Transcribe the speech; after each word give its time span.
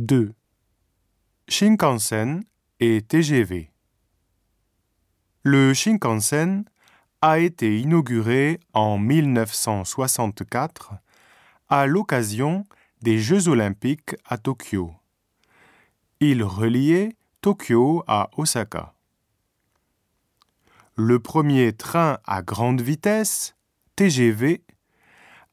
2. 0.00 0.32
Shinkansen 1.46 2.42
et 2.80 3.02
TGV. 3.02 3.70
Le 5.42 5.74
Shinkansen 5.74 6.64
a 7.20 7.38
été 7.38 7.78
inauguré 7.78 8.60
en 8.72 8.96
1964 8.96 10.94
à 11.68 11.84
l'occasion 11.86 12.64
des 13.02 13.18
Jeux 13.18 13.48
olympiques 13.48 14.16
à 14.24 14.38
Tokyo. 14.38 14.94
Il 16.20 16.44
reliait 16.44 17.14
Tokyo 17.42 18.02
à 18.06 18.30
Osaka. 18.38 18.94
Le 20.96 21.20
premier 21.20 21.74
train 21.74 22.20
à 22.24 22.40
grande 22.40 22.80
vitesse, 22.80 23.54
TGV, 23.96 24.64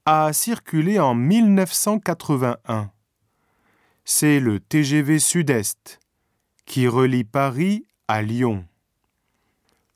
a 0.06 0.32
circulé 0.32 1.02
en 1.02 1.16
1981. 1.16 2.92
C'est 4.10 4.40
le 4.40 4.62
TGV 4.62 5.20
Sud-Est 5.20 6.00
qui 6.66 6.88
relie 6.88 7.26
Paris 7.26 7.86
à 8.08 8.22
Lyon. 8.22 8.66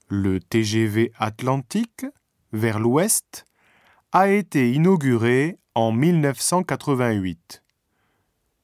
Le 0.09 0.41
TGV 0.41 1.13
Atlantique, 1.17 2.05
vers 2.51 2.77
l'ouest, 2.77 3.45
a 4.11 4.27
été 4.27 4.73
inauguré 4.73 5.59
en 5.75 5.93
1988. 5.93 7.63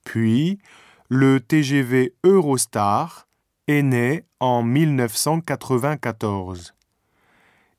Puis, 0.04 0.60
le 1.08 1.40
TGV 1.40 2.14
Eurostar 2.26 3.30
est 3.68 3.84
né 3.84 4.26
en 4.42 4.64
1994. 4.64 6.74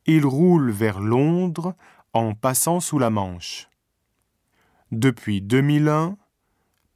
Il 0.06 0.24
roule 0.24 0.70
vers 0.70 1.00
Londres 1.00 1.74
en 2.14 2.32
passant 2.32 2.80
sous 2.80 2.98
la 2.98 3.10
Manche. 3.10 3.68
Depuis 4.90 5.42
2001, 5.42 6.16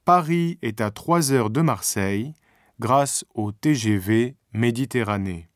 Paris 0.04 0.58
est 0.62 0.80
à 0.80 0.90
3 0.90 1.32
heures 1.32 1.50
de 1.50 1.60
Marseille 1.60 2.34
grâce 2.80 3.24
au 3.34 3.52
TGV 3.52 4.36
Méditerranée. 4.52 5.48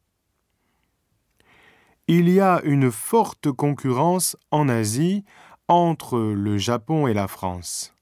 Il 2.07 2.29
y 2.29 2.41
a 2.41 2.61
une 2.63 2.93
forte 2.93 3.51
concurrence 3.51 4.37
en 4.53 4.69
Asie 4.69 5.25
entre 5.67 6.19
le 6.19 6.59
Japon 6.59 7.09
et 7.09 7.15
la 7.15 7.27
France. 7.27 7.93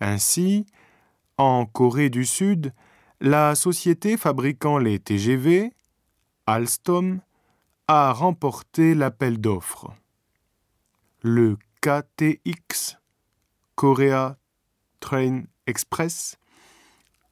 Ainsi, 0.00 0.66
en 1.38 1.64
Corée 1.64 2.10
du 2.10 2.26
Sud, 2.26 2.74
la 3.22 3.54
société 3.54 4.18
fabriquant 4.18 4.76
les 4.76 4.98
TGV, 4.98 5.72
Alstom, 6.44 7.22
a 7.88 8.12
remporté 8.12 8.94
l'appel 8.94 9.40
d'offres. 9.40 9.90
Le 11.22 11.56
KTX, 11.80 12.98
Korea 13.74 14.36
Train 15.00 15.42
Express, 15.66 16.36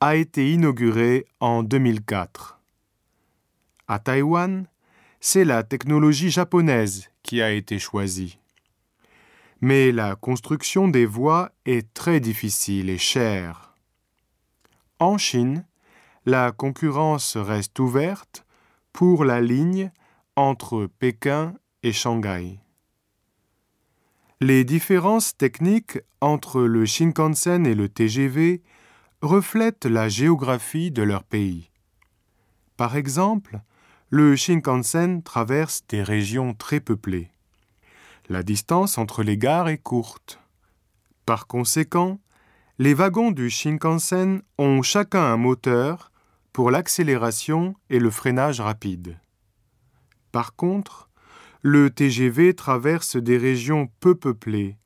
a 0.00 0.16
été 0.16 0.52
inauguré 0.52 1.26
en 1.40 1.62
2004. 1.62 2.58
À 3.88 3.98
Taïwan, 3.98 4.66
c'est 5.20 5.44
la 5.44 5.62
technologie 5.62 6.30
japonaise 6.30 7.08
qui 7.22 7.40
a 7.40 7.50
été 7.50 7.78
choisie. 7.78 8.38
Mais 9.60 9.92
la 9.92 10.16
construction 10.16 10.88
des 10.88 11.06
voies 11.06 11.50
est 11.64 11.94
très 11.94 12.20
difficile 12.20 12.90
et 12.90 12.98
chère. 12.98 13.74
En 14.98 15.16
Chine, 15.16 15.64
la 16.26 16.52
concurrence 16.52 17.36
reste 17.36 17.78
ouverte 17.78 18.44
pour 18.92 19.24
la 19.24 19.40
ligne 19.40 19.90
entre 20.36 20.86
Pékin 20.98 21.54
et 21.82 21.92
Shanghai. 21.92 22.58
Les 24.46 24.62
différences 24.62 25.34
techniques 25.38 25.98
entre 26.20 26.60
le 26.60 26.84
Shinkansen 26.84 27.66
et 27.66 27.74
le 27.74 27.88
TGV 27.88 28.60
reflètent 29.22 29.86
la 29.86 30.10
géographie 30.10 30.90
de 30.90 31.02
leur 31.02 31.24
pays. 31.24 31.70
Par 32.76 32.94
exemple, 32.94 33.62
le 34.10 34.36
Shinkansen 34.36 35.22
traverse 35.22 35.86
des 35.88 36.02
régions 36.02 36.52
très 36.52 36.80
peuplées. 36.80 37.30
La 38.28 38.42
distance 38.42 38.98
entre 38.98 39.22
les 39.22 39.38
gares 39.38 39.68
est 39.68 39.78
courte. 39.78 40.38
Par 41.24 41.46
conséquent, 41.46 42.20
les 42.78 42.92
wagons 42.92 43.30
du 43.30 43.48
Shinkansen 43.48 44.42
ont 44.58 44.82
chacun 44.82 45.22
un 45.22 45.38
moteur 45.38 46.12
pour 46.52 46.70
l'accélération 46.70 47.76
et 47.88 47.98
le 47.98 48.10
freinage 48.10 48.60
rapide. 48.60 49.18
Par 50.32 50.54
contre, 50.54 51.08
le 51.66 51.88
TGV 51.88 52.52
traverse 52.52 53.16
des 53.16 53.38
régions 53.38 53.88
peu 53.98 54.14
peuplées 54.14 54.76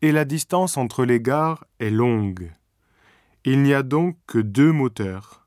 et 0.00 0.12
la 0.12 0.24
distance 0.24 0.78
entre 0.78 1.04
les 1.04 1.20
gares 1.20 1.66
est 1.78 1.90
longue. 1.90 2.50
Il 3.44 3.62
n'y 3.62 3.74
a 3.74 3.82
donc 3.82 4.16
que 4.26 4.38
deux 4.38 4.72
moteurs, 4.72 5.46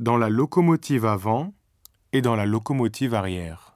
dans 0.00 0.18
la 0.18 0.28
locomotive 0.28 1.06
avant 1.06 1.54
et 2.12 2.20
dans 2.20 2.36
la 2.36 2.44
locomotive 2.44 3.14
arrière. 3.14 3.67